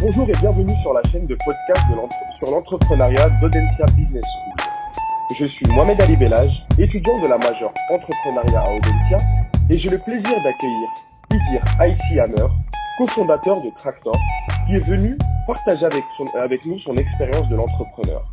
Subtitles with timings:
[0.00, 1.82] Bonjour et bienvenue sur la chaîne de podcast
[2.38, 5.36] sur l'entrepreneuriat d'Audencia Business School.
[5.38, 9.18] Je suis Mohamed Ali Bellage, étudiant de la majeure entrepreneuriat à Audencia
[9.68, 10.88] et j'ai le plaisir d'accueillir
[11.30, 12.48] Idir Aïssi Hammer,
[12.96, 14.16] cofondateur de Tractor,
[14.66, 18.24] qui est venu partager avec nous son expérience de l'entrepreneur.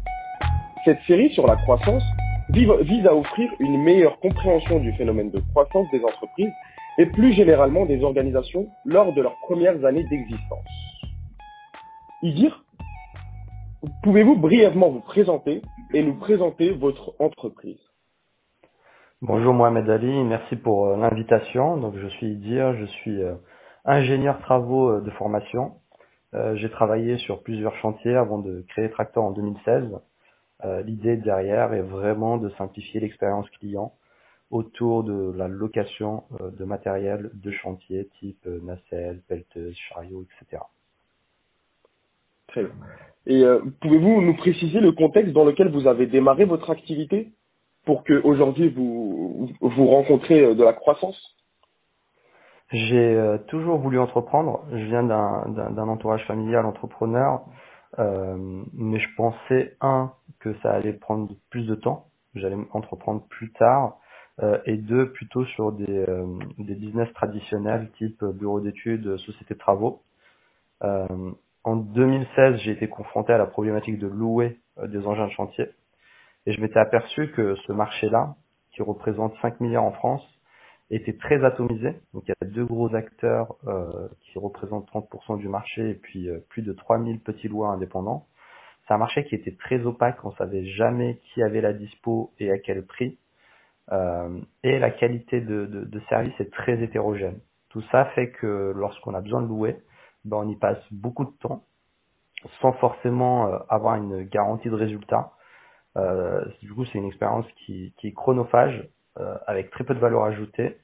[0.85, 2.03] Cette série sur la croissance
[2.49, 6.53] vise à offrir une meilleure compréhension du phénomène de croissance des entreprises
[6.97, 10.86] et plus généralement des organisations lors de leurs premières années d'existence.
[12.23, 12.65] Idir,
[14.01, 15.61] pouvez-vous brièvement vous présenter
[15.93, 17.79] et nous présenter votre entreprise?
[19.21, 21.77] Bonjour Mohamed Ali, merci pour euh, l'invitation.
[21.77, 23.35] Donc je suis Idir, je suis euh,
[23.85, 25.75] ingénieur travaux euh, de formation.
[26.55, 29.97] J'ai travaillé sur plusieurs chantiers avant de créer Tractor en 2016.
[30.85, 33.93] L'idée derrière est vraiment de simplifier l'expérience client
[34.51, 40.61] autour de la location de matériel de chantier type nacelle, pelleteuse, chariot, etc.
[43.27, 47.31] Et euh, pouvez-vous nous préciser le contexte dans lequel vous avez démarré votre activité
[47.85, 51.17] pour que aujourd'hui vous vous rencontrez euh, de la croissance?
[52.71, 54.65] J'ai euh, toujours voulu entreprendre.
[54.71, 57.41] Je viens d'un entourage familial entrepreneur,
[57.97, 63.97] mais je pensais un que ça allait prendre plus de temps, j'allais entreprendre plus tard,
[64.65, 66.05] et deux plutôt sur des
[66.59, 70.01] des business traditionnels type bureau d'études, société de travaux.
[71.63, 75.67] En 2016, j'ai été confronté à la problématique de louer euh, des engins de chantier.
[76.45, 78.35] Et je m'étais aperçu que ce marché-là,
[78.71, 80.23] qui représente 5 milliards en France,
[80.89, 81.95] était très atomisé.
[82.13, 86.29] Donc il y a deux gros acteurs euh, qui représentent 30% du marché et puis
[86.29, 88.27] euh, plus de 3000 petits loueurs indépendants.
[88.87, 92.49] C'est un marché qui était très opaque, on savait jamais qui avait la dispo et
[92.51, 93.17] à quel prix.
[94.63, 97.39] et la qualité de, de service est très hétérogène.
[97.69, 99.75] Tout ça fait que lorsqu'on a besoin de louer,
[100.27, 101.63] ben, on y passe beaucoup de temps
[102.61, 105.31] sans forcément euh, avoir une garantie de résultat.
[105.97, 108.87] Euh, du coup, c'est une expérience qui, est chronophage,
[109.19, 110.77] euh, avec très peu de valeur ajoutée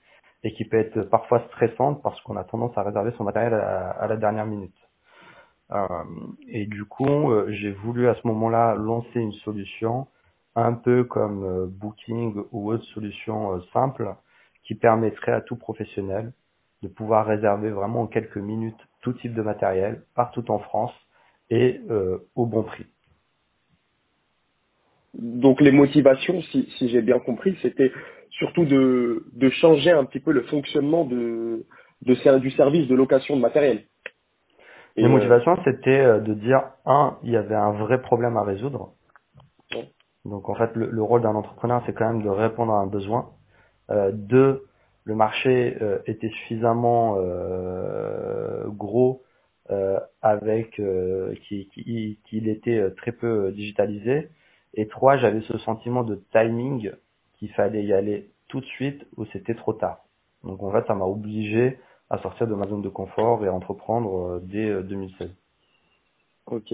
[0.43, 4.05] et qui peut être parfois stressante parce qu'on a tendance à réserver son matériel à,
[4.07, 4.75] la dernière minute.
[6.49, 10.07] Et du coup, j'ai voulu à ce moment-là lancer une solution
[10.55, 14.13] un peu comme Booking ou autre solution simple
[14.65, 16.33] qui permettrait à tout professionnel
[16.83, 20.93] de pouvoir réserver vraiment en quelques minutes tout type de matériel partout en France
[21.49, 22.85] et euh, au bon prix.
[25.13, 27.91] Donc les motivations, si, si j'ai bien compris, c'était
[28.31, 31.65] surtout de, de changer un petit peu le fonctionnement de,
[32.01, 33.83] de, du service de location de matériel.
[34.95, 38.93] les motivations, c'était euh, de dire, un, il y avait un vrai problème à résoudre.
[40.25, 42.87] Donc en fait, le, le rôle d'un entrepreneur, c'est quand même de répondre à un
[42.87, 43.29] besoin.
[43.91, 44.63] Euh, deux,
[45.05, 49.23] le marché euh, était suffisamment euh, gros
[49.69, 54.29] euh, avec qu'il qui, était très peu digitalisé.
[54.73, 56.91] Et trois, j'avais ce sentiment de timing
[57.37, 60.05] qu'il fallait y aller tout de suite ou c'était trop tard.
[60.43, 63.53] Donc en fait, ça m'a obligé à sortir de ma zone de confort et à
[63.53, 65.29] entreprendre dès 2016.
[66.47, 66.73] Ok.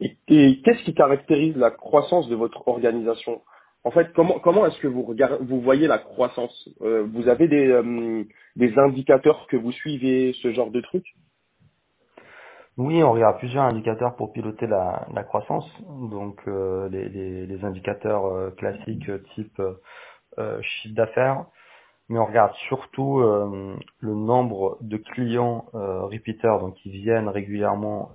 [0.00, 3.40] Et qu'est-ce qui caractérise la croissance de votre organisation?
[3.86, 6.68] En fait, comment comment est-ce que vous regardez, vous voyez la croissance?
[6.82, 8.24] Euh, Vous avez des euh,
[8.56, 11.06] des indicateurs que vous suivez, ce genre de trucs
[12.76, 15.70] Oui, on regarde plusieurs indicateurs pour piloter la, la croissance.
[16.10, 19.62] Donc euh, les, indicateurs classiques type
[20.62, 21.46] chiffre d'affaires,
[22.08, 28.10] mais on regarde surtout le nombre de clients repeaters, donc qui viennent régulièrement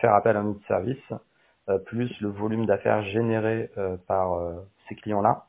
[0.00, 1.12] faire appel à notre service
[1.78, 4.54] plus le volume d'affaires généré euh, par euh,
[4.88, 5.46] ces clients-là.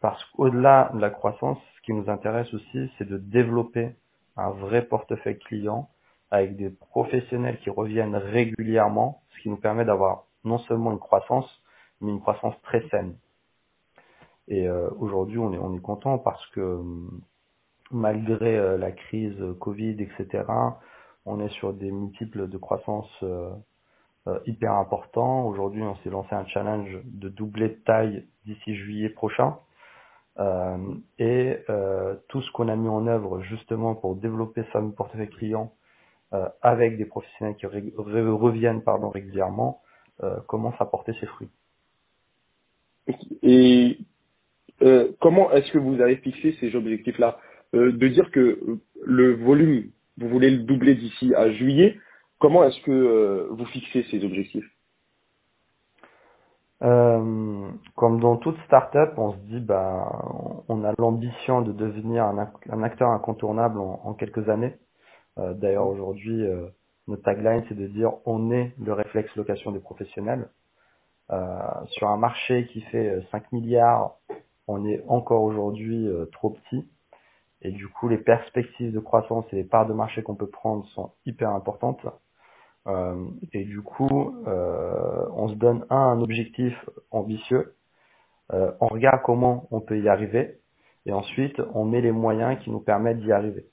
[0.00, 3.94] Parce qu'au-delà de la croissance, ce qui nous intéresse aussi, c'est de développer
[4.36, 5.90] un vrai portefeuille client
[6.30, 11.48] avec des professionnels qui reviennent régulièrement, ce qui nous permet d'avoir non seulement une croissance,
[12.00, 13.16] mais une croissance très saine.
[14.48, 16.80] Et aujourd'hui, on est, on est content parce que
[17.90, 20.44] malgré la crise Covid, etc.,
[21.26, 23.50] on est sur des multiples de croissance euh,
[24.46, 25.46] hyper important.
[25.46, 29.56] Aujourd'hui, on s'est lancé un challenge de doubler de taille d'ici juillet prochain.
[30.38, 35.28] Euh, et euh, tout ce qu'on a mis en œuvre justement pour développer fameux portefeuille
[35.28, 35.72] client
[36.32, 39.82] euh, avec des professionnels qui reviennent pardon, régulièrement
[40.22, 41.50] euh, commence à porter ses fruits.
[43.42, 43.98] Et
[45.20, 47.38] comment est-ce que vous avez fixé ces objectifs-là?
[47.72, 51.98] De dire que le volume, vous voulez le doubler d'ici à juillet,
[52.40, 54.64] Comment est-ce que euh, vous fixez ces objectifs?
[56.82, 60.10] Euh, Comme dans toute start-up, on se dit bah
[60.68, 64.74] on a l'ambition de devenir un, acteur incontournable en, quelques années.
[65.38, 66.42] Euh, d'ailleurs aujourd'hui,
[67.08, 70.48] Notre tagline, c'est de dire on est le réflexe location des professionnels.
[71.92, 74.16] Sur un marché qui fait 5 euh, milliards,
[74.66, 76.88] on est encore aujourd'hui trop petit.
[77.62, 80.86] Et du coup, les perspectives de croissance et les parts de marché qu'on peut prendre
[80.94, 82.00] sont hyper importantes.
[82.90, 83.14] Euh,
[83.52, 86.74] et du coup, euh, on se donne un, objectif
[87.10, 87.74] ambitieux.
[88.52, 90.56] Euh, on regarde comment on peut y arriver.
[91.06, 93.64] Et ensuite, on met les moyens qui nous permettent d'y arriver.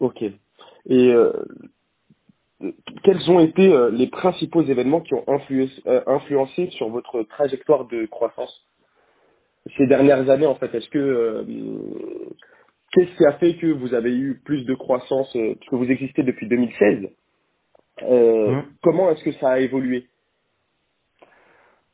[0.00, 0.22] Ok.
[0.22, 1.14] Et
[3.04, 8.66] quels ont été les principaux événements qui ont influencé sur votre trajectoire de croissance
[9.76, 10.74] ces dernières années en fait?
[10.74, 11.46] Est-ce que
[12.92, 16.22] qu'est-ce qui a fait que vous avez eu plus de croissance euh, que vous existez
[16.22, 17.08] depuis 2016
[18.02, 18.64] euh, mmh.
[18.82, 20.06] Comment est-ce que ça a évolué?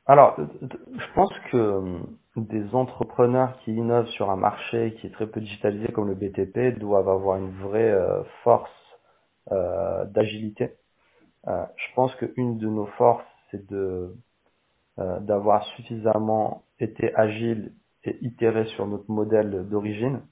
[0.07, 2.01] Alors, je pense que
[2.37, 6.79] des entrepreneurs qui innovent sur un marché qui est très peu digitalisé comme le BTP
[6.79, 7.95] doivent avoir une vraie
[8.43, 8.71] force
[9.51, 10.71] d'agilité.
[11.47, 14.15] je pense qu'une de nos forces, c'est de
[14.97, 17.73] d'avoir suffisamment été agile
[18.05, 20.23] et itérer sur notre modèle d'origine,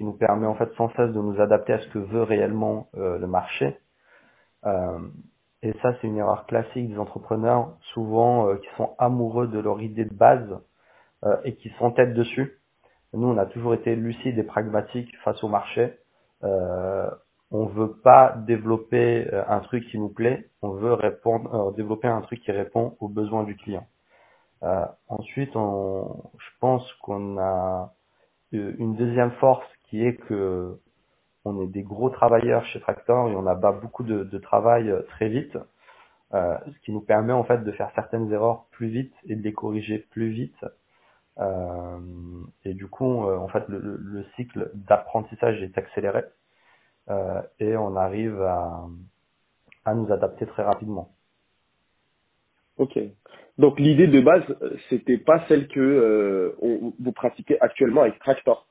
[0.00, 2.88] qui nous permet en fait sans cesse de nous adapter à ce que veut réellement
[2.96, 3.76] euh, le marché.
[4.64, 4.98] Euh,
[5.62, 9.82] et ça, c'est une erreur classique des entrepreneurs, souvent euh, qui sont amoureux de leur
[9.82, 10.58] idée de base
[11.44, 12.58] et qui s'entêtent dessus.
[13.12, 15.98] Nous, on a toujours été lucides et pragmatiques face au marché.
[16.42, 22.40] on veut pas développer un truc qui nous plaît, on veut répondre, développer un truc
[22.40, 23.86] qui répond aux besoins du client.
[24.62, 27.92] Euh, ensuite, on, je pense qu'on a
[28.52, 30.78] une deuxième force qui est que
[31.44, 35.28] on est des gros travailleurs chez Tractor et on abat beaucoup de, travail euh, très
[35.28, 35.56] vite,
[36.32, 39.42] euh, ce qui nous permet en fait de faire certaines erreurs plus vite et de
[39.42, 40.64] les corriger plus vite.
[41.38, 41.98] Euh,
[42.64, 46.22] et du coup, en fait, le, le cycle d'apprentissage est accéléré
[47.58, 48.86] et on arrive à,
[49.92, 51.10] nous adapter très rapidement.
[52.76, 52.96] Ok.
[53.58, 54.44] Donc l'idée de base,
[54.88, 58.69] c'était pas celle que vous pratiquez actuellement avec Tractor.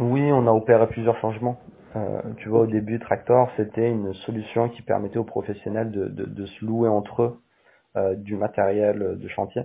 [0.00, 1.58] Oui, on a opéré plusieurs changements.
[1.96, 6.24] Euh, tu vois, au début, Tractor, c'était une solution qui permettait aux professionnels de, de,
[6.24, 7.40] de se louer entre eux
[7.96, 9.62] euh, du matériel de chantier.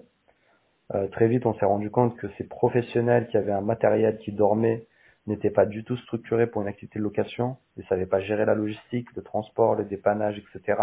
[0.95, 4.31] Euh, très vite, on s'est rendu compte que ces professionnels qui avaient un matériel qui
[4.31, 4.87] dormait
[5.27, 8.55] n'étaient pas du tout structurés pour une activité de location, ils savaient pas gérer la
[8.55, 10.75] logistique, le transport, le dépannage, etc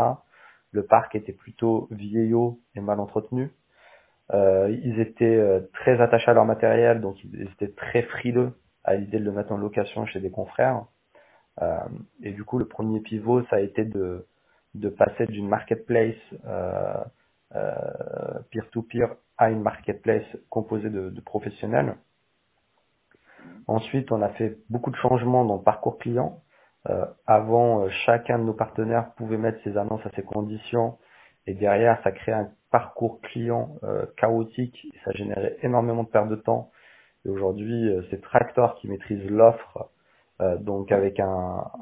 [0.73, 3.51] le parc était plutôt vieillot et mal entretenu.
[4.33, 8.53] Euh, ils étaient euh, très attachés à leur matériel, donc ils étaient très frileux
[8.85, 10.85] à l'idée de le mettre en location chez des confrères.
[11.63, 11.79] Euh,
[12.23, 14.27] et du coup, le premier pivot, ça a été de,
[14.97, 16.17] passer d'une marketplace
[18.51, 21.97] peer-to-peer à une marketplace composée de, professionnels.
[23.67, 26.43] Ensuite, on a fait beaucoup de changements dans le parcours client.
[26.89, 30.99] Euh, avant, euh, chacun de nos partenaires pouvait mettre ses annonces à ses conditions
[31.47, 36.29] et derrière, ça créait un parcours client euh, chaotique et ça générait énormément de perte
[36.29, 36.71] de temps.
[37.25, 39.91] Et aujourd'hui, c'est Tractor qui maîtrise l'offre,
[40.61, 41.27] donc avec un,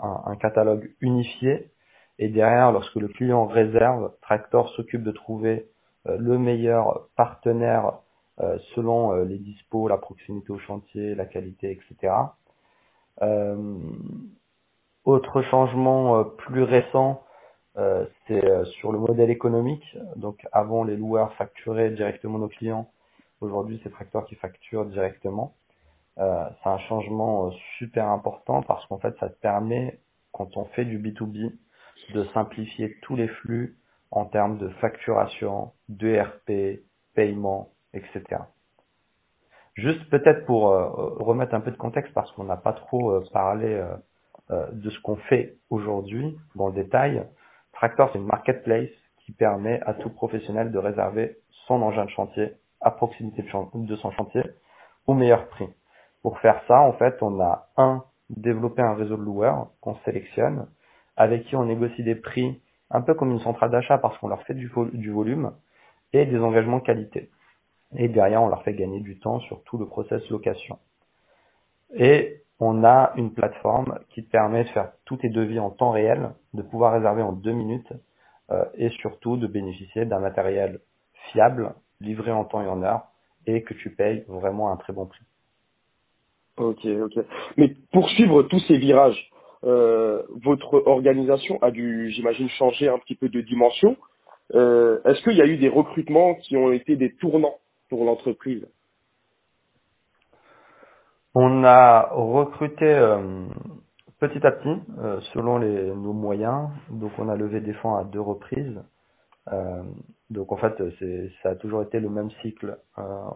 [0.02, 1.70] un, un, catalogue unifié.
[2.18, 5.68] Et derrière, lorsque le client réserve, Tractor s'occupe de trouver
[6.06, 8.00] le meilleur partenaire
[8.74, 12.12] selon les dispos, la proximité au chantier, la qualité, etc.
[15.08, 17.22] Autre changement euh, plus récent,
[17.78, 19.96] euh, c'est euh, sur le modèle économique.
[20.16, 22.90] Donc avant, les loueurs facturaient directement nos clients.
[23.40, 25.54] Aujourd'hui, c'est Tracteur qui facture directement.
[26.16, 30.00] c'est un changement super important parce qu'en fait, ça permet,
[30.32, 31.52] quand on fait du B2B,
[32.14, 33.76] de simplifier tous les flux
[34.10, 36.80] en termes de facturation, d'ERP,
[37.14, 38.22] paiement, etc.
[39.74, 43.80] Juste peut-être pour remettre un peu de contexte parce qu'on n'a pas trop parlé
[44.50, 47.22] euh, de ce qu'on fait aujourd'hui dans le détail.
[47.74, 52.54] Tractor, c'est une marketplace qui permet à tout professionnel de réserver son engin de chantier
[52.80, 53.42] à proximité
[53.74, 54.42] de son chantier
[55.06, 55.68] au meilleur prix.
[56.22, 60.66] Pour faire ça, en fait, on a un développé un réseau de loueurs qu'on sélectionne,
[61.16, 64.42] avec qui on négocie des prix un peu comme une centrale d'achat parce qu'on leur
[64.42, 65.52] fait du, volume
[66.12, 67.30] et des engagements qualité.
[67.96, 70.78] Et derrière, on leur fait gagner du temps sur tout le process location.
[71.94, 76.30] Et on a une plateforme qui permet de faire tous tes devis en temps réel,
[76.54, 77.92] de pouvoir réserver en deux minutes
[78.50, 80.80] euh, et surtout de bénéficier d'un matériel
[81.30, 83.08] fiable, livré en temps et en heure
[83.46, 85.24] et que tu payes vraiment un très bon prix.
[86.58, 87.24] Ok, ok.
[87.56, 89.30] Mais pour suivre tous ces virages,
[89.64, 93.96] euh, votre organisation a dû, j'imagine, changer un petit peu de dimension.
[94.54, 98.66] Euh, Est-ce qu'il y a eu des recrutements qui ont été des tournants pour l'entreprise?
[101.34, 103.46] On a recruté euh,
[104.18, 104.80] petit à petit,
[105.32, 108.82] selon les, nos moyens, donc on a levé des fonds à deux reprises.
[109.52, 109.82] Euh,
[110.30, 110.74] donc en fait,
[111.42, 112.78] ça a toujours été le même cycle.
[112.98, 113.30] Euh,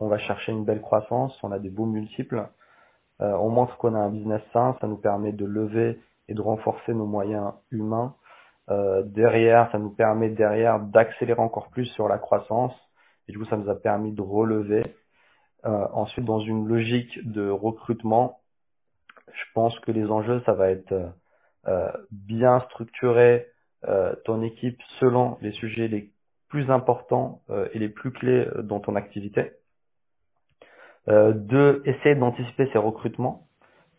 [0.00, 2.48] on va chercher une belle croissance, on a des beaux multiples.
[3.20, 6.40] Euh, on montre qu'on a un business sain, ça nous permet de lever et de
[6.40, 8.14] renforcer nos moyens humains.
[8.70, 12.74] Euh, derrière, ça nous permet derrière d'accélérer encore plus sur la croissance.
[13.26, 14.94] Et du coup, ça nous a permis de relever.
[15.66, 18.40] Euh, ensuite, dans une logique de recrutement,
[19.32, 20.94] je pense que les enjeux, ça va être
[21.66, 23.57] euh, bien structurer euh,
[24.24, 26.10] ton équipe selon les sujets les
[26.48, 29.52] plus importants euh, et les plus clés dans ton activité.
[31.08, 33.46] Euh, deux, essayer d'anticiper ces recrutements.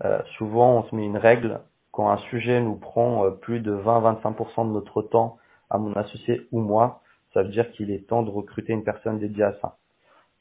[0.04, 3.76] Euh, souvent, on se met une règle quand un sujet nous prend euh, plus de
[3.76, 5.38] 20-25% de notre temps
[5.70, 7.02] à mon associé ou moi,
[7.34, 9.78] ça veut dire qu'il est temps de recruter une personne dédiée à ça.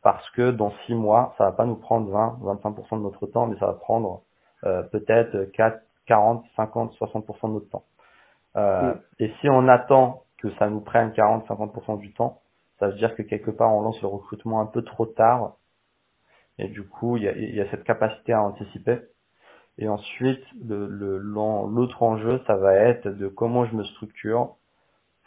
[0.02, 3.59] Parce que dans six mois, ça va pas nous prendre 20-25% de notre temps, mais
[3.59, 4.23] ça va prendre
[4.64, 7.85] euh, peut-être 4, 40, 50, 60% de notre temps.
[8.57, 9.00] Euh, mm.
[9.21, 12.40] Et si on attend que ça nous prenne 40, 50% du temps,
[12.78, 15.57] ça veut dire que quelque part on lance le recrutement un peu trop tard.
[16.59, 19.00] Et du coup, il y a, y a cette capacité à anticiper.
[19.78, 24.57] Et ensuite, le, le, l'autre enjeu, ça va être de comment je me structure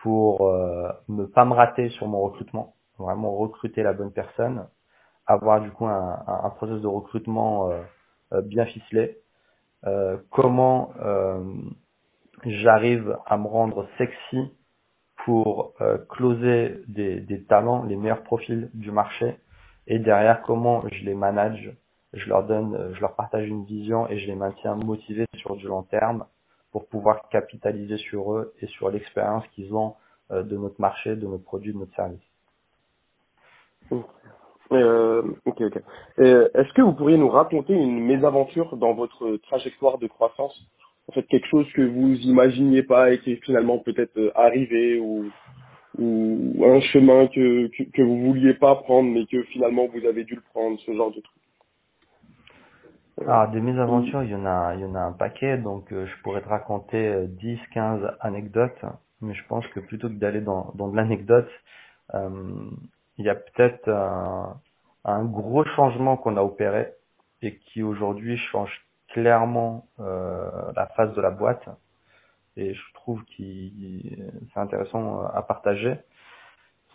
[0.02, 4.68] pour euh, ne pas me rater sur mon recrutement, vraiment recruter la bonne personne,
[5.26, 7.82] avoir du coup un, un, un process de recrutement euh,
[8.34, 9.20] euh bien ficelé,
[9.86, 11.44] euh, comment euh,
[12.46, 14.52] j'arrive à me rendre sexy
[15.26, 15.74] pour
[16.10, 19.36] closer des, des talents, les meilleurs profils du marché,
[19.86, 21.76] et derrière comment je les manage
[22.14, 25.56] je leur donne, euh, je leur partage une vision et je les maintiens motivés sur
[25.56, 26.26] du long terme
[26.72, 29.96] pour pouvoir capitaliser sur eux et sur l'expérience qu'ils ont
[30.32, 32.22] euh, de notre marché, de notre produit, de notre service.
[34.72, 35.82] Euh, ok, ok.
[36.18, 40.58] Est-ce que vous pourriez nous raconter une mésaventure dans votre trajectoire de croissance?
[41.08, 45.00] En fait, quelque chose que vous imaginiez pas et qui est finalement peut-être euh, arrivé
[45.00, 45.30] ou,
[45.98, 50.24] ou un chemin que, que, que vous vouliez pas prendre mais que finalement vous avez
[50.24, 51.42] dû le prendre, ce genre de truc.
[53.28, 56.08] Alors, des mésaventures, il y en a, il y en a un paquet, donc euh,
[56.08, 58.86] je pourrais te raconter 10, euh, 15 anecdotes,
[59.22, 61.50] mais je pense que plutôt que d'aller dans, dans de l'anecdote,
[62.16, 62.30] euh,
[63.18, 64.60] il y a peut-être un,
[65.06, 66.94] un, gros changement qu'on a opéré
[67.42, 68.72] et qui aujourd'hui change
[69.14, 71.68] clairement euh, la face de la boîte.
[72.58, 73.44] Et je trouve que
[74.54, 75.96] c'est intéressant à partager.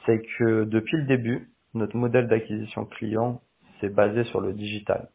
[0.04, 3.40] C'est que depuis le début, notre modèle d'acquisition client
[3.80, 5.08] s'est basé sur le digital.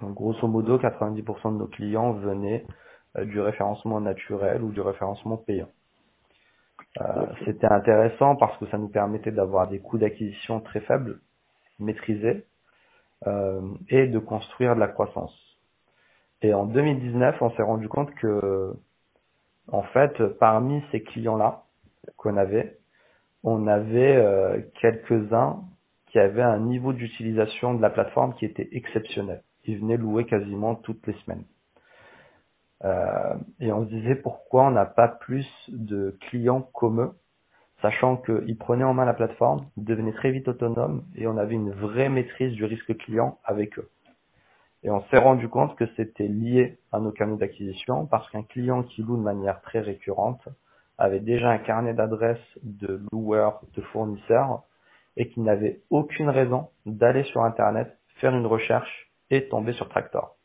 [0.00, 2.66] Donc grosso modo, 90% de nos clients venaient
[3.16, 5.68] euh, du référencement naturel ou du référencement payant.
[7.00, 11.20] Euh, C'était intéressant parce que ça nous permettait d'avoir des coûts d'acquisition très faibles,
[11.78, 12.46] maîtrisés,
[13.26, 15.45] euh, et de construire de la croissance.
[16.42, 18.74] Et en 2019, on s'est rendu compte que,
[19.68, 21.64] en fait, parmi ces clients-là
[22.16, 22.78] qu'on avait,
[23.42, 25.62] on avait euh, quelques-uns
[26.06, 30.76] qui avaient un niveau d'utilisation de la plateforme qui était exceptionnel qui venaient louer quasiment
[30.76, 31.44] toutes les semaines.
[32.84, 37.10] Euh, et on se disait pourquoi on n'a pas plus de clients comme eux,
[37.82, 41.54] sachant qu'ils prenaient en main la plateforme, ils devenaient très vite autonomes et on avait
[41.54, 43.90] une vraie maîtrise du risque client avec eux.
[44.86, 48.84] Et on s'est rendu compte que c'était lié à nos canaux d'acquisition parce qu'un client
[48.84, 50.48] qui loue de manière très récurrente
[50.96, 54.62] avait déjà un carnet d'adresses de loueurs, de fournisseurs
[55.16, 60.36] et qui n'avait aucune raison d'aller sur Internet faire une recherche et tomber sur Tractor.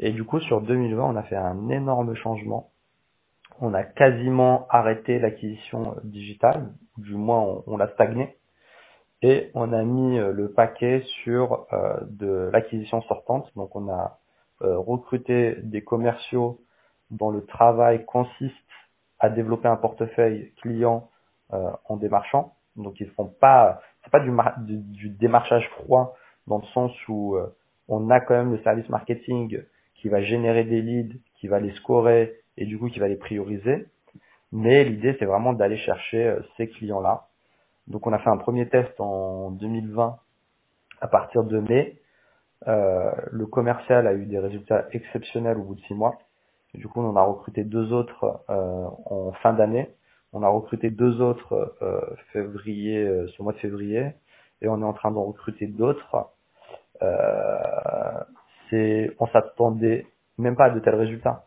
[0.00, 2.70] Et du coup, sur 2020, on a fait un énorme changement.
[3.60, 8.34] On a quasiment arrêté l'acquisition digitale, ou du moins on, l'a stagné,
[9.22, 13.50] et on a mis euh, le paquet sur euh, de l'acquisition sortante.
[13.56, 14.18] Donc on a
[14.62, 16.60] euh, recruté des commerciaux
[17.10, 18.54] dont le travail consiste
[19.18, 21.08] à développer un portefeuille client
[21.52, 22.54] euh, en démarchant.
[22.76, 24.30] Donc ils font pas, c'est pas du,
[24.66, 26.14] du, du, démarchage froid
[26.46, 27.36] dans le sens où
[27.88, 29.62] on a quand même le service marketing
[29.96, 33.16] qui va générer des leads, qui va les scorer et du coup qui va les
[33.16, 33.86] prioriser.
[34.52, 37.25] Mais l'idée, c'est vraiment d'aller chercher euh, ces clients-là.
[37.88, 40.18] Donc on a fait un premier test en 2020
[41.00, 41.98] à partir de mai.
[42.68, 46.16] Euh, le commercial a eu des résultats exceptionnels au bout de six mois.
[46.74, 49.90] Et du coup, on en a recruté deux autres euh, en fin d'année.
[50.32, 52.00] On a recruté deux autres euh,
[52.32, 54.12] février, euh, ce mois de février,
[54.60, 56.28] et on est en train d'en recruter d'autres
[57.02, 58.20] euh,
[58.70, 60.06] c'est, on s'attendait
[60.38, 61.44] même pas à de tels résultats.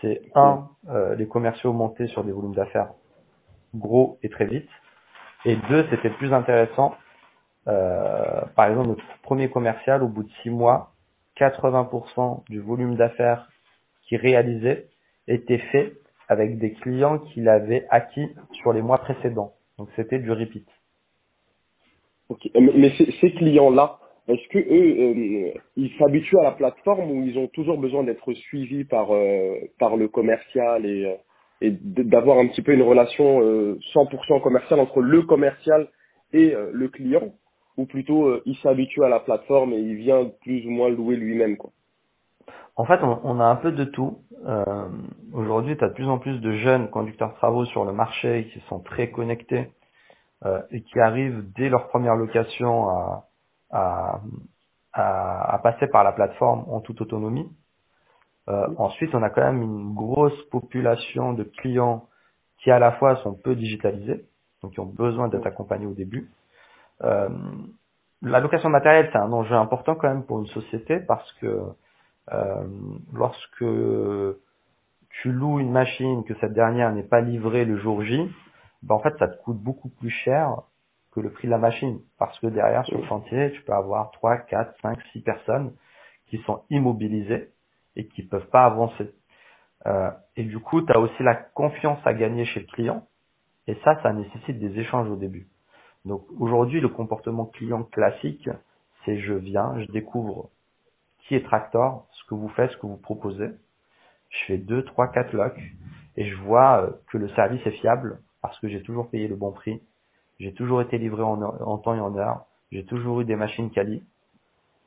[0.00, 2.90] C'est un, euh, les commerciaux montaient sur des volumes d'affaires
[3.74, 4.68] gros et très vite.
[5.44, 6.94] Et deux, c'était plus intéressant.
[7.68, 10.92] Euh, par exemple, notre premier commercial, au bout de six mois,
[11.38, 13.48] 80% du volume d'affaires
[14.02, 14.86] qu'il réalisait
[15.28, 15.92] était fait
[16.28, 18.28] avec des clients qu'il avait acquis
[18.60, 19.52] sur les mois précédents.
[19.78, 20.66] Donc c'était du repeat.
[22.28, 27.38] Ok, mais ces clients-là, est-ce que eux, euh, ils s'habituent à la plateforme ou ils
[27.38, 31.14] ont toujours besoin d'être suivis par euh, par le commercial et euh,
[31.60, 35.88] et d'avoir un petit peu une relation 100% commerciale entre le commercial
[36.32, 37.32] et le client
[37.76, 41.56] ou plutôt il s'habitue à la plateforme et il vient plus ou moins louer lui-même
[41.56, 41.70] quoi.
[42.76, 44.18] En fait, on, a un peu de tout.
[45.32, 48.48] Aujourd'hui, tu as de plus en plus de jeunes conducteurs de travaux sur le marché
[48.52, 49.68] qui sont très connectés
[50.70, 53.28] et qui arrivent dès leur première location à,
[53.70, 54.20] à,
[54.92, 57.48] à, passer par la plateforme en toute autonomie.
[58.48, 62.06] Euh, ensuite, on a quand même une grosse population de clients
[62.58, 64.24] qui à la fois sont peu digitalisés,
[64.62, 66.30] donc qui ont besoin d'être accompagnés au début.
[67.04, 67.28] Euh,
[68.22, 71.62] la location matérielle, c'est un enjeu important quand même pour une société parce que
[72.32, 72.66] euh,
[73.12, 73.64] lorsque
[75.10, 78.28] tu loues une machine, que cette dernière n'est pas livrée le jour J,
[78.82, 80.62] ben en fait, ça te coûte beaucoup plus cher
[81.12, 82.00] que le prix de la machine.
[82.18, 85.72] Parce que derrière, sur le chantier, tu peux avoir 3, 4, 5, 6 personnes
[86.28, 87.50] qui sont immobilisées
[87.98, 89.12] et qui peuvent pas avancer.
[89.86, 93.06] Euh, et du coup, tu as aussi la confiance à gagner chez le client.
[93.66, 95.48] Et ça, ça nécessite des échanges au début.
[96.06, 98.48] Donc aujourd'hui, le comportement client classique,
[99.04, 100.50] c'est je viens, je découvre
[101.20, 103.50] qui est Tractor, ce que vous faites, ce que vous proposez.
[104.30, 105.60] Je fais 2, 3, 4 locks
[106.16, 109.36] et je vois euh, que le service est fiable parce que j'ai toujours payé le
[109.36, 109.82] bon prix,
[110.38, 112.44] j'ai toujours été livré en, temps et en heure.
[112.70, 114.04] J'ai toujours eu des machines quali.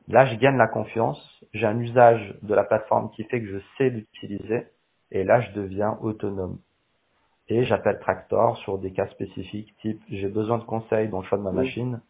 [0.08, 1.20] Là, je gagne la confiance.
[1.53, 4.67] J'ai un usage de la plateforme qui fait que je sais l'utiliser.
[5.12, 6.60] Et là, je deviens autonome.
[7.50, 11.38] Et j'appelle Tractor sur des cas spécifiques, type j'ai besoin de conseils dans le choix
[11.38, 12.01] de ma machine.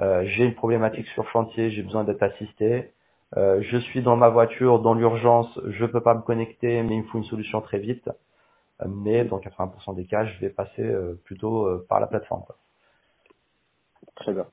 [0.00, 2.92] Euh, j'ai une problématique sur chantier, j'ai besoin d'être assisté.
[3.36, 7.02] Euh, je suis dans ma voiture, dans l'urgence, je peux pas me connecter, mais il
[7.02, 8.08] me faut une solution très vite
[8.88, 12.44] mais dans 80% des cas, je vais passer euh, plutôt euh, par la plateforme.
[14.16, 14.46] Très bien.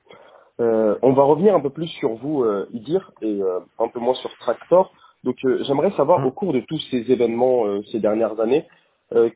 [0.60, 3.40] Euh, on va revenir un peu plus sur vous, Idir, et
[3.78, 4.92] un peu moins sur Tractor.
[5.24, 6.26] Donc, j'aimerais savoir, mmh.
[6.26, 8.64] au cours de tous ces événements ces dernières années,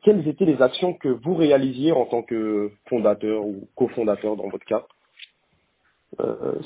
[0.03, 4.65] quelles étaient les actions que vous réalisiez en tant que fondateur ou cofondateur dans votre
[4.65, 4.83] cas?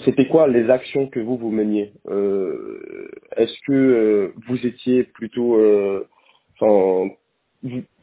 [0.04, 1.94] C'était quoi les actions que vous vous meniez?
[2.06, 5.58] Est-ce que vous étiez plutôt,
[6.60, 7.10] enfin,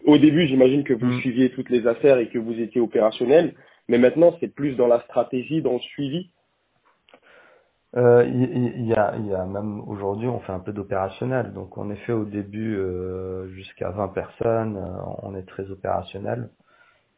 [0.05, 1.21] au début, j'imagine que vous mm.
[1.21, 3.55] suiviez toutes les affaires et que vous étiez opérationnel,
[3.89, 6.31] mais maintenant, c'est plus dans la stratégie, dans le suivi.
[7.97, 11.53] Euh, il, y, a, il y a même aujourd'hui, on fait un peu d'opérationnel.
[11.53, 16.51] Donc, en effet, au début, euh, jusqu'à 20 personnes, euh, on est très opérationnel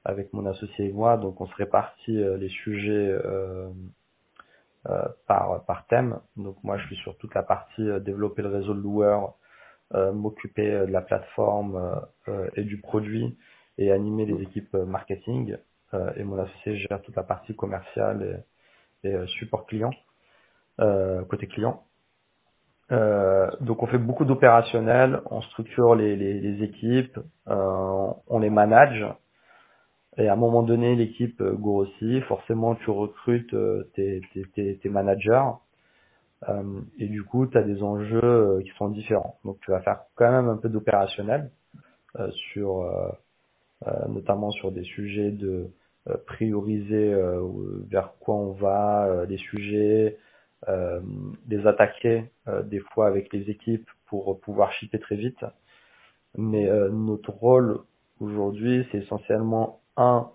[0.04, 1.16] avec mon associé et moi.
[1.18, 3.70] Donc, on se répartit euh, les sujets euh,
[5.26, 6.20] par, par thème.
[6.36, 9.34] Donc, moi, je suis sur toute la partie développer le réseau de loueurs,
[9.94, 13.38] euh, m'occuper euh, de la plateforme euh, et du produit
[13.78, 15.56] et animer les équipes marketing.
[16.16, 18.44] et mon associé gère toute la partie commerciale
[19.04, 19.90] et, et support client,
[20.78, 21.82] côté client.
[22.92, 29.04] Euh, donc on fait beaucoup d'opérationnels, on structure les, les, équipes, euh, on les manage.
[30.18, 32.22] Et à un moment donné, l'équipe grossit.
[32.24, 33.54] Forcément, tu recrutes
[33.94, 35.50] tes, managers.
[36.48, 39.38] Euh, et du coup, tu as des enjeux euh, qui sont différents.
[39.44, 41.50] Donc, tu vas faire quand même un peu d'opérationnel
[42.18, 42.90] euh, sur,
[44.08, 45.70] notamment sur des sujets de
[46.26, 47.14] prioriser
[47.90, 50.16] vers quoi on va, les sujets,
[51.48, 52.24] les attaquer
[52.64, 55.44] des fois avec les équipes pour pouvoir shipper très vite.
[56.36, 57.80] Mais notre rôle
[58.20, 60.30] aujourd'hui, c'est essentiellement un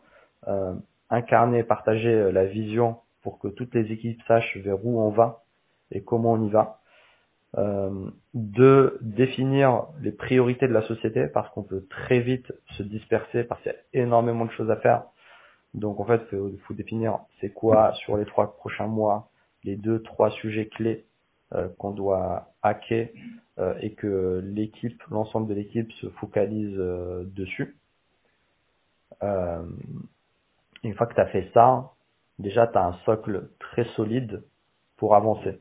[1.10, 5.44] incarner, partager la vision pour que toutes les équipes sachent vers où on va
[5.92, 6.82] et comment on y va.
[7.58, 13.44] Euh, de définir les priorités de la société parce qu'on peut très vite se disperser
[13.44, 15.04] parce qu'il y a énormément de choses à faire.
[15.74, 19.31] Donc en fait, il faut, définir c'est quoi sur les trois prochains mois
[19.64, 21.06] les deux trois sujets clés
[21.54, 23.10] euh, qu'on doit hacker
[23.60, 27.78] euh, et que l'équipe, l'ensemble de l'équipe se focalise euh, dessus.
[29.24, 29.64] Euh,
[30.84, 31.92] une fois que tu as fait ça,
[32.40, 34.44] déjà tu as un socle très solide
[34.98, 35.60] pour avancer.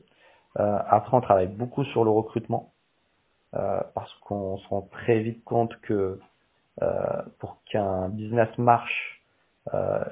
[0.59, 2.73] Euh, après, on travaille beaucoup sur le recrutement
[3.53, 6.19] euh, parce qu'on se rend très vite compte que
[7.37, 9.20] pour qu'un business marche,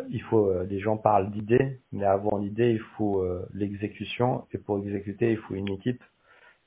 [0.10, 5.32] il faut les gens parlent d'idées, mais avant l'idée, il faut l'exécution et pour exécuter,
[5.32, 6.04] il faut une équipe.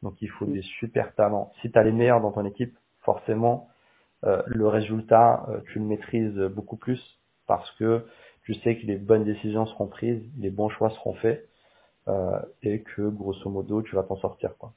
[0.03, 1.53] Donc il faut des super talents.
[1.61, 3.68] Si tu as les meilleurs dans ton équipe, forcément,
[4.23, 7.01] le résultat, tu le maîtrises beaucoup plus
[7.47, 8.05] parce que
[8.45, 11.49] tu sais que les bonnes décisions seront prises, les bons choix seront faits
[12.09, 14.73] euh, et que grosso modo tu vas t'en sortir quoi.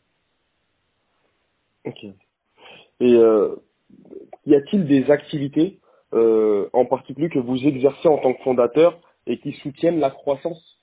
[1.86, 2.04] Ok.
[2.04, 2.13] Et
[3.02, 3.56] euh,
[4.46, 5.80] y a-t-il des activités
[6.15, 10.75] euh, en particulier que vous exercez en tant que fondateur et qui soutiennent la croissance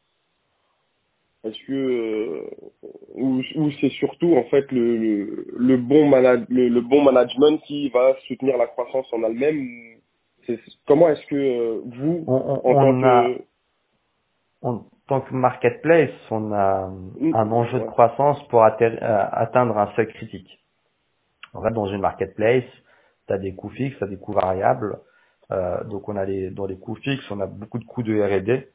[1.44, 2.50] est-ce que euh,
[3.14, 3.42] ou,
[3.80, 9.06] c'est surtout en fait le, le, bon le, bon management qui va soutenir la croissance
[9.12, 9.92] en elle-même
[10.86, 13.42] Comment est-ce que euh, vous, en, tant que
[14.62, 20.08] en tant que marketplace, on a mm, un enjeu de croissance pour atteindre un seuil
[20.08, 20.58] critique.
[21.54, 22.64] En fait, dans une marketplace,
[23.26, 24.98] tu as des coûts fixes, tu as des coûts variables.
[25.52, 28.20] Euh, donc on a les dans les coûts fixes, on a beaucoup de coûts de
[28.20, 28.68] R&D.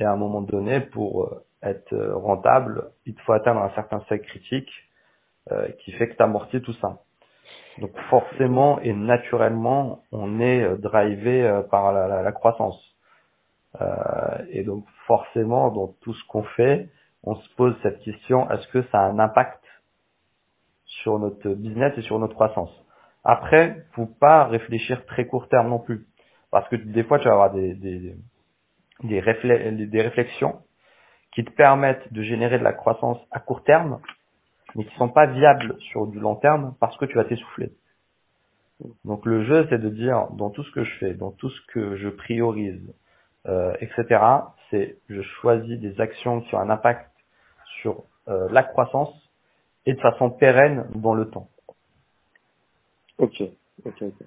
[0.00, 4.00] Et à un moment donné, pour être euh, rentable, il te faut atteindre un certain
[4.08, 4.70] seuil critique
[5.50, 7.00] euh, qui fait que tu amortis tout ça.
[7.78, 12.78] Donc forcément et naturellement, on est euh, drivé par la, la, croissance.
[14.50, 16.88] et donc forcément, dans tout ce qu'on fait,
[17.24, 19.62] on se pose cette question, est-ce que ça a un impact
[20.86, 22.70] sur notre business et sur notre croissance?
[23.24, 26.06] Après, faut pas réfléchir très court terme non plus.
[26.50, 28.14] Parce que des fois, tu vas avoir des, des,
[29.04, 30.60] des, réflexions
[31.34, 34.00] qui te permettent de générer de la croissance à court terme,
[34.74, 37.70] mais qui sont pas viables sur du long terme parce que tu vas t'essouffler.
[39.04, 41.60] Donc le jeu, c'est de dire dans tout ce que je fais, dans tout ce
[41.72, 42.94] que je priorise,
[43.46, 44.24] euh, etc.
[44.70, 47.10] C'est je choisis des actions qui ont un impact
[47.80, 49.12] sur euh, la croissance
[49.86, 51.48] et de façon pérenne dans le temps.
[53.18, 53.42] Ok,
[53.84, 54.26] ok, ok.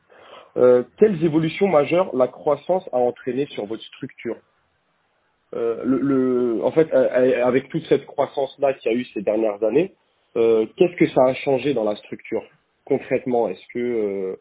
[0.57, 4.37] Euh, quelles évolutions majeures la croissance a entraîné sur votre structure
[5.53, 9.05] euh, le, le, en fait, euh, euh, avec toute cette croissance-là qu'il y a eu
[9.13, 9.93] ces dernières années,
[10.37, 12.43] euh, qu'est-ce que ça a changé dans la structure?
[12.85, 14.35] Concrètement Est-ce que, euh,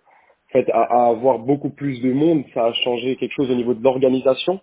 [0.49, 3.57] en fait, à, à, avoir beaucoup plus de monde, ça a changé quelque chose au
[3.57, 4.61] niveau de l'organisation?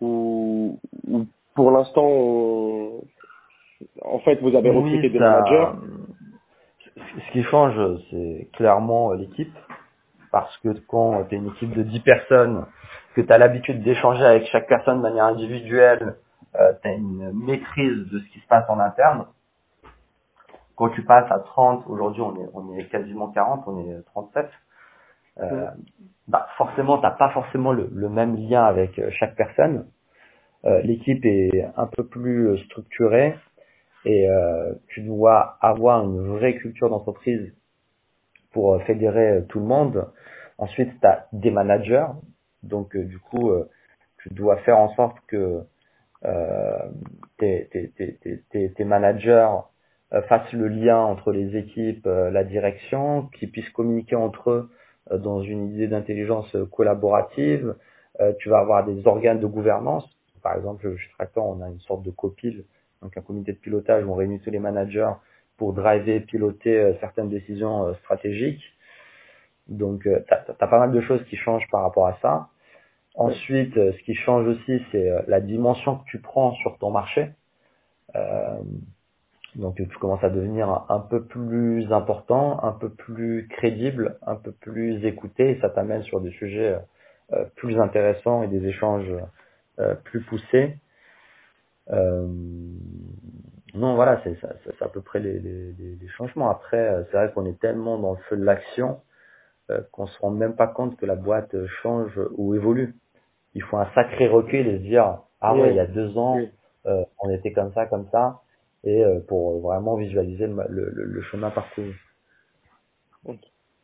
[0.00, 3.00] Ou, ou, pour l'instant,
[4.02, 5.66] en fait, vous avez recruté des managers?
[6.98, 7.74] Ce qui change,
[8.10, 9.56] c'est clairement l'équipe,
[10.30, 12.66] parce que quand tu es une équipe de 10 personnes
[13.14, 16.16] que tu as l'habitude d'échanger avec chaque personne de manière individuelle,
[16.56, 19.26] euh, tu as une maîtrise de ce qui se passe en interne.
[20.76, 24.48] Quand tu passes à 30, aujourd'hui on est, on est quasiment 40, on est 37,
[25.40, 25.66] euh,
[26.28, 29.86] bah forcément t'as pas forcément le, le, même lien avec euh, chaque personne.
[30.64, 33.36] Euh, L'équipe est un peu plus structurée
[34.04, 37.52] et euh, tu dois avoir une vraie culture d'entreprise
[38.52, 40.08] pour fédérer tout le monde.
[40.58, 42.06] Ensuite, tu as des managers
[42.62, 43.68] donc euh, du coup, euh,
[44.22, 45.62] tu dois faire en sorte que
[46.24, 46.78] euh,
[47.38, 47.92] tes, tes,
[48.50, 49.48] tes, tes, managers
[50.28, 54.70] fassent le lien entre les équipes, la direction, qu'ils puissent communiquer entre eux
[55.14, 57.76] dans une idée d'intelligence collaborative.
[58.38, 60.08] tu vas avoir des organes de gouvernance.
[60.42, 62.64] Par exemple, chez Tractor, on a une sorte de copil,
[63.02, 65.12] donc un comité de pilotage où on réunit tous les managers
[65.56, 68.62] pour driver, piloter certaines décisions stratégiques.
[69.66, 72.48] Donc, tu as, pas mal de choses qui changent par rapport à ça.
[73.18, 76.92] Ensuite, euh, ce qui change aussi, c'est euh, la dimension que tu prends sur ton
[76.92, 77.30] marché.
[78.14, 78.60] Euh,
[79.56, 84.52] donc, tu commences à devenir un peu plus important, un peu plus crédible, un peu
[84.52, 86.78] plus écouté, et ça t'amène sur des sujets
[87.32, 89.12] euh, plus intéressants et des échanges
[90.04, 90.76] plus poussés.
[91.90, 96.50] Non, voilà, c'est à peu près les, les, les changements.
[96.50, 99.00] Après, c'est vrai qu'on est tellement dans le feu de l'action
[99.92, 102.94] qu'on se rend même pas compte que la boîte change ou évolue.
[103.54, 106.38] Il faut un sacré recul et se dire ah ouais, il y a deux ans
[106.86, 108.40] euh, on était comme ça comme ça
[108.84, 111.94] et euh, pour vraiment visualiser le, le, le chemin parcouru.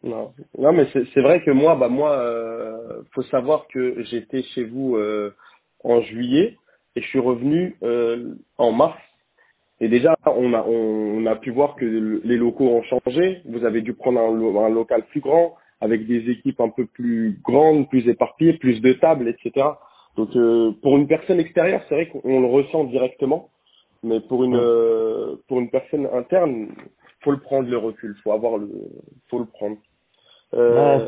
[0.02, 4.64] Non, non mais c'est vrai que moi bah moi euh, faut savoir que j'étais chez
[4.64, 5.34] vous euh,
[5.82, 6.56] en juillet
[6.96, 8.98] et je suis revenu euh, en mars
[9.80, 13.42] et déjà on a on, a pu voir que les locaux ont changé.
[13.44, 17.40] Vous avez dû prendre un, un local plus grand avec des équipes un peu plus
[17.42, 19.66] grandes, plus éparpillées, plus de tables, etc.
[20.16, 23.50] Donc euh, pour une personne extérieure, c'est vrai qu'on le ressent directement,
[24.02, 26.68] mais pour une euh, pour une personne interne,
[27.22, 28.70] faut le prendre le recul, faut avoir le
[29.28, 29.76] faut le prendre.
[30.54, 30.98] Euh,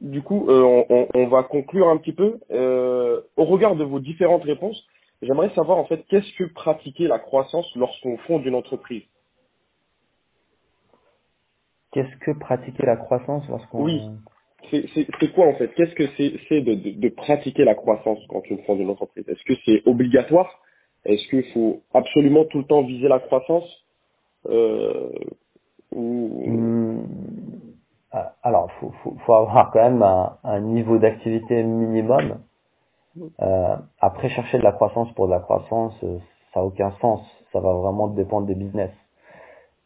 [0.00, 2.38] du coup, on, on, on, va conclure un petit peu.
[3.36, 4.82] au regard de vos différentes réponses,
[5.22, 9.02] j'aimerais savoir en fait qu'est-ce que pratiquer la croissance lorsqu'on fonde une entreprise?
[11.92, 13.82] Qu'est-ce que pratiquer la croissance lorsqu'on...
[13.82, 14.00] Oui,
[14.70, 15.68] c'est quoi en fait?
[15.74, 19.24] Qu'est-ce que c'est de, de, de, pratiquer la croissance quand on fonde une entreprise?
[19.28, 20.60] Est-ce que c'est obligatoire?
[21.04, 23.64] Est-ce qu'il faut absolument tout le temps viser la croissance?
[24.46, 25.10] Euh,
[25.92, 26.44] ou...
[26.46, 27.06] Hmm.
[28.12, 32.40] Ah, alors, faut, faut, faut, avoir quand même un, un niveau d'activité minimum.
[33.42, 36.18] Euh, après, chercher de la croissance pour de la croissance, euh,
[36.54, 37.20] ça a aucun sens.
[37.52, 38.90] Ça va vraiment dépendre des business.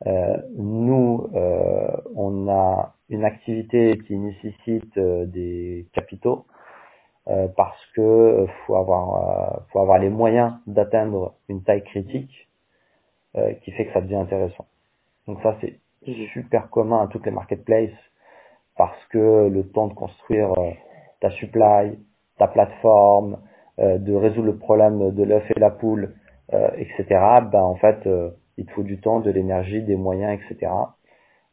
[0.06, 6.46] Euh, nous, euh, on a une activité qui nécessite euh, des capitaux
[7.56, 12.48] parce que faut avoir faut avoir les moyens d'atteindre une taille critique
[13.62, 14.66] qui fait que ça devient intéressant.
[15.28, 15.78] Donc ça c'est
[16.32, 17.92] super commun à toutes les marketplaces
[18.76, 20.52] parce que le temps de construire
[21.20, 21.98] ta supply,
[22.38, 23.38] ta plateforme,
[23.78, 26.14] de résoudre le problème de l'œuf et la poule,
[26.50, 27.04] etc.
[27.50, 28.08] Ben en fait
[28.56, 30.72] il te faut du temps, de l'énergie, des moyens, etc.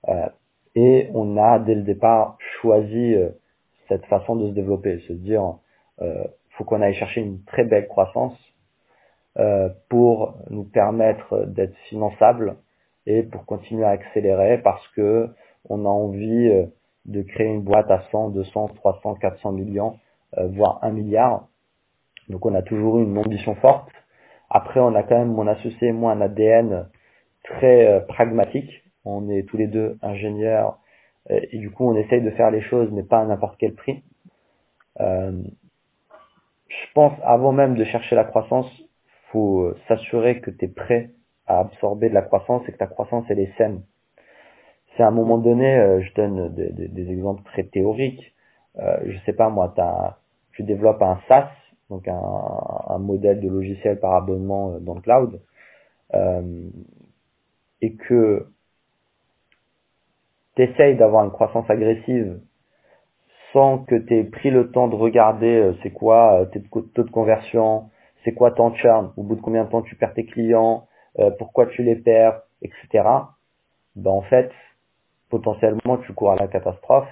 [0.07, 0.27] Euh,
[0.75, 3.29] et on a dès le départ choisi euh,
[3.87, 5.55] cette façon de se développer, se dire
[6.01, 8.37] euh, faut qu'on aille chercher une très belle croissance
[9.37, 12.57] euh, pour nous permettre d'être finançable
[13.05, 15.29] et pour continuer à accélérer parce que
[15.69, 16.65] on a envie euh,
[17.05, 19.97] de créer une boîte à 100, 200, 300, 400 millions,
[20.37, 21.47] voire un milliard.
[22.27, 23.89] Donc on a toujours eu une ambition forte
[24.49, 26.87] après, on a quand même, mon associé et moi, un ADN
[27.43, 28.83] très euh, pragmatique.
[29.05, 30.79] On est tous les deux ingénieurs
[31.29, 33.75] euh, et du coup, on essaye de faire les choses, mais pas à n'importe quel
[33.75, 34.03] prix.
[34.99, 35.43] Euh,
[36.67, 38.67] je pense, avant même de chercher la croissance,
[39.31, 41.11] faut s'assurer que tu es prêt
[41.45, 43.83] à absorber de la croissance et que ta croissance, elle est saine.
[44.99, 48.35] C'est à un moment donné, je donne des, exemples très théoriques.
[48.79, 49.73] Euh, je sais pas moi,
[50.51, 51.47] tu développes un SaaS,
[51.89, 55.39] donc un, modèle de logiciel par abonnement euh, dans le cloud,
[56.15, 56.69] euh,
[57.81, 58.47] et que
[60.57, 62.41] tu essayes d'avoir une croissance agressive
[63.53, 67.09] sans que tu aies pris le temps de regarder euh, c'est quoi tes taux de
[67.09, 67.89] conversion,
[68.25, 70.87] c'est quoi ton churn, au bout de combien de temps tu perds tes clients,
[71.37, 73.07] pourquoi tu les perds, etc.
[73.95, 74.51] Ben en fait,
[75.29, 77.09] potentiellement tu cours à la catastrophe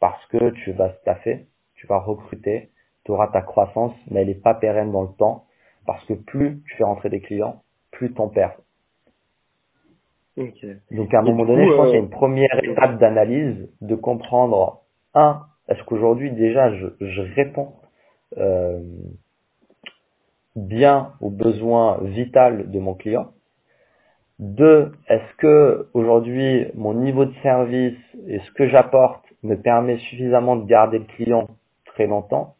[0.00, 2.70] parce que tu vas staffer, tu vas recruter,
[3.04, 5.44] tu auras ta croissance, mais elle n'est pas pérenne dans le temps,
[5.86, 8.56] parce que plus tu fais rentrer des clients, plus tu en perds.
[10.90, 13.68] Donc à un moment donné, je pense qu'il y a euh, une première étape d'analyse,
[13.80, 14.80] de comprendre,
[15.14, 17.72] un, est-ce qu'aujourd'hui déjà je, je réponds
[18.38, 18.80] euh,
[20.56, 23.32] bien aux besoins vitaux de mon client?
[24.40, 30.56] Deux, est-ce que aujourd'hui mon niveau de service et ce que j'apporte me permet suffisamment
[30.56, 31.46] de garder le client
[31.84, 32.54] très longtemps?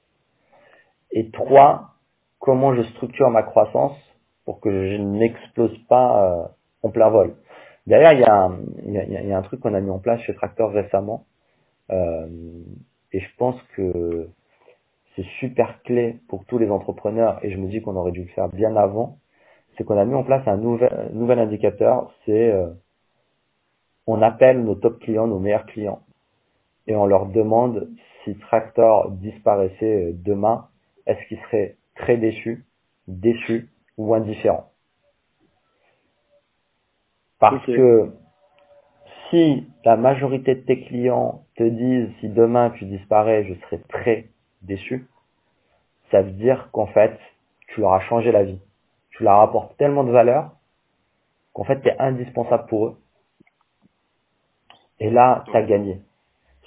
[1.11, 1.95] Et trois,
[2.39, 3.97] comment je structure ma croissance
[4.45, 6.49] pour que je n'explose pas euh,
[6.83, 7.35] en plein vol?
[7.87, 10.21] D'ailleurs, il y, a un, y y a un truc qu'on a mis en place
[10.21, 11.25] chez Tractor récemment,
[11.91, 12.27] euh,
[13.13, 14.29] et je pense que
[15.17, 18.29] c'est super clé pour tous les entrepreneurs, et je me dis qu'on aurait dû le
[18.29, 19.17] faire bien avant,
[19.81, 22.69] c'est qu'on a mis en place un nouvel, nouvel indicateur, c'est euh,
[24.07, 26.03] on appelle nos top clients, nos meilleurs clients,
[26.87, 27.89] et on leur demande
[28.23, 30.69] si Tractor disparaissait demain,
[31.07, 32.67] est-ce qu'il serait très déçu,
[33.09, 34.67] déçu ou indifférent
[37.39, 38.13] Parce que
[39.31, 44.27] si la majorité de tes clients te disent si demain tu disparais, je serai très
[44.61, 45.07] déçu,
[46.11, 47.19] ça veut dire qu'en fait,
[47.69, 48.61] tu leur as changé la vie.
[49.21, 50.53] Tu leur apportes tellement de valeur
[51.53, 52.97] qu'en fait, tu es indispensable pour eux.
[54.99, 56.01] Et là, tu as gagné.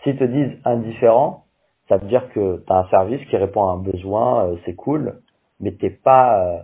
[0.04, 1.46] S'ils te disent indifférent,
[1.90, 4.76] ça veut dire que tu as un service qui répond à un besoin, euh, c'est
[4.76, 5.20] cool,
[5.60, 6.62] mais t'es pas euh,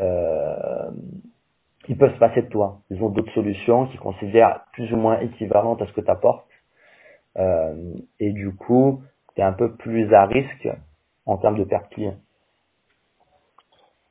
[0.00, 0.90] euh,
[1.88, 2.80] ils peuvent se passer de toi.
[2.90, 6.46] Ils ont d'autres solutions qui considèrent plus ou moins équivalentes à ce que tu apportes.
[8.20, 9.00] Et du coup,
[9.34, 10.68] tu es un peu plus à risque
[11.24, 12.16] en termes de perte client.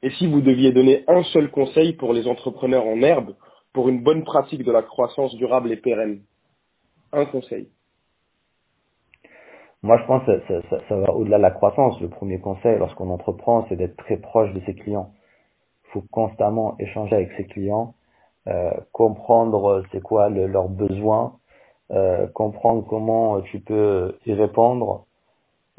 [0.03, 3.35] Et si vous deviez donner un seul conseil pour les entrepreneurs en herbe
[3.73, 6.21] pour une bonne pratique de la croissance durable et pérenne?
[7.13, 7.69] Un conseil.
[9.83, 11.99] Moi, je pense que ça, va au-delà de la croissance.
[12.01, 15.11] Le premier conseil, lorsqu'on entreprend, c'est d'être très proche de ses clients.
[15.85, 17.95] Il faut constamment échanger avec ses clients,
[18.47, 21.33] euh, comprendre c'est quoi leurs besoins,
[21.91, 25.05] euh, comprendre comment tu peux y répondre,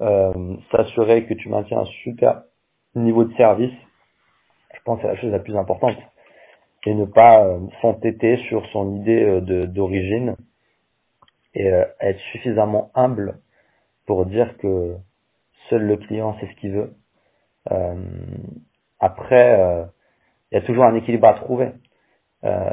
[0.01, 2.43] euh, s'assurer que tu maintiens un super
[2.95, 3.73] niveau de service.
[4.83, 5.97] Je pense que c'est la chose la plus importante.
[6.87, 10.35] Et ne pas euh, s'entêter sur son idée euh, d'origine
[11.55, 13.39] et euh, être suffisamment humble
[14.07, 14.97] pour dire que
[15.71, 16.95] seul le client sait ce qu'il veut.
[18.99, 19.87] Après,
[20.51, 21.71] il y a toujours un équilibre à trouver.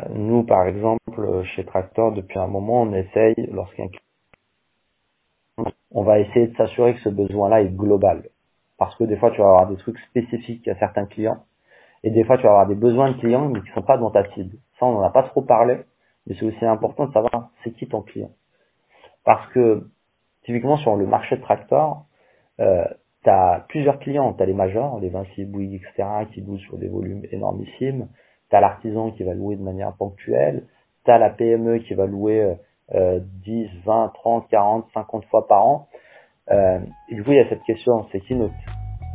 [0.09, 3.87] Nous, par exemple, chez Tractor, depuis un moment, on essaye, lorsqu'un
[5.91, 8.23] on va essayer de s'assurer que ce besoin-là est global.
[8.79, 11.45] Parce que des fois, tu vas avoir des trucs spécifiques à certains clients.
[12.03, 14.11] Et des fois, tu vas avoir des besoins de clients, mais qui sont pas dans
[14.11, 14.57] ta cible.
[14.79, 15.79] Ça, on n'en a pas trop parlé.
[16.27, 18.31] Mais c'est aussi important de savoir c'est qui ton client.
[19.25, 19.87] Parce que
[20.43, 22.03] typiquement sur le marché de tracteurs,
[22.59, 22.85] euh,
[23.23, 24.33] tu as plusieurs clients.
[24.33, 28.07] Tu as les majors, les Vinci, Bouygues, etc., qui louent sur des volumes énormissimes.
[28.49, 30.63] Tu as l'artisan qui va louer de manière ponctuelle.
[30.63, 32.55] Tu tu as la PME qui va louer
[32.93, 35.87] 10, 20, 30, 40, 50 fois par an.
[36.51, 38.53] Euh, et du coup, il y a cette question, c'est qui notre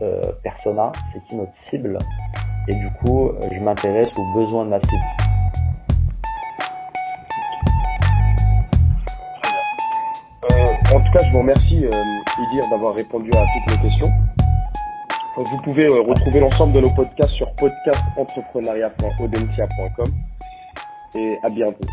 [0.03, 1.99] euh, persona, c'est qui notre cible?
[2.66, 5.05] Et du coup, je m'intéresse aux besoins de ma cible.
[10.50, 11.90] Euh, en tout cas, je vous remercie, euh,
[12.38, 14.09] Idir, d'avoir répondu à toutes mes questions.
[15.37, 20.07] Vous pouvez euh, retrouver l'ensemble de nos podcasts sur podcastentrepreneuriat.audencia.com
[21.16, 21.85] et à bientôt.